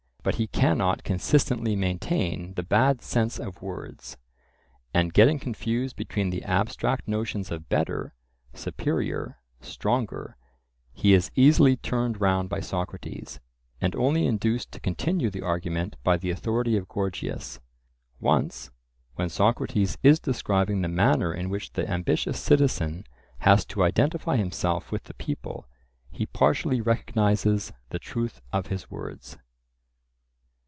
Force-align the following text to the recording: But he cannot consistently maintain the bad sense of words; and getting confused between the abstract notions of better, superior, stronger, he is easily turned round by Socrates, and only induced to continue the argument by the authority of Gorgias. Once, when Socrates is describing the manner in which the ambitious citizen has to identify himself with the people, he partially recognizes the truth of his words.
But 0.23 0.35
he 0.35 0.45
cannot 0.45 1.03
consistently 1.03 1.75
maintain 1.75 2.53
the 2.53 2.61
bad 2.61 3.01
sense 3.01 3.39
of 3.39 3.59
words; 3.63 4.17
and 4.93 5.11
getting 5.15 5.39
confused 5.39 5.95
between 5.95 6.29
the 6.29 6.43
abstract 6.43 7.07
notions 7.07 7.49
of 7.49 7.69
better, 7.69 8.13
superior, 8.53 9.39
stronger, 9.61 10.37
he 10.93 11.13
is 11.15 11.31
easily 11.35 11.75
turned 11.75 12.21
round 12.21 12.49
by 12.49 12.59
Socrates, 12.59 13.39
and 13.81 13.95
only 13.95 14.27
induced 14.27 14.71
to 14.73 14.79
continue 14.79 15.31
the 15.31 15.41
argument 15.41 15.95
by 16.03 16.17
the 16.17 16.29
authority 16.29 16.77
of 16.77 16.87
Gorgias. 16.87 17.59
Once, 18.19 18.69
when 19.15 19.27
Socrates 19.27 19.97
is 20.03 20.19
describing 20.19 20.83
the 20.83 20.87
manner 20.87 21.33
in 21.33 21.49
which 21.49 21.73
the 21.73 21.89
ambitious 21.89 22.39
citizen 22.39 23.05
has 23.39 23.65
to 23.65 23.81
identify 23.83 24.37
himself 24.37 24.91
with 24.91 25.05
the 25.05 25.15
people, 25.15 25.67
he 26.11 26.27
partially 26.27 26.79
recognizes 26.79 27.73
the 27.89 27.97
truth 27.97 28.39
of 28.53 28.67
his 28.67 28.91
words. 28.91 29.39